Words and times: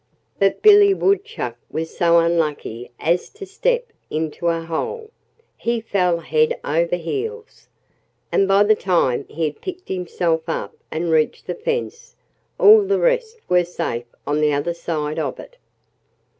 But 0.39 0.63
Billy 0.63 0.95
Woodchuck 0.95 1.57
was 1.69 1.95
so 1.95 2.17
unlucky 2.17 2.89
as 2.99 3.29
to 3.37 3.45
step 3.45 3.93
into 4.09 4.47
a 4.47 4.61
hole. 4.65 5.11
He 5.55 5.79
fell 5.79 6.17
head 6.21 6.59
over 6.63 6.95
heels. 6.95 7.67
And 8.31 8.47
by 8.47 8.63
the 8.63 8.73
time 8.73 9.27
he 9.29 9.43
had 9.43 9.61
picked 9.61 9.89
himself 9.89 10.41
up 10.49 10.73
and 10.89 11.11
reached 11.11 11.45
the 11.45 11.53
fence 11.53 12.15
all 12.59 12.81
the 12.83 12.97
rest 12.97 13.41
were 13.47 13.63
safe 13.63 14.05
on 14.25 14.41
the 14.41 14.51
other 14.53 14.73
side 14.73 15.19
of 15.19 15.39
it. 15.39 15.57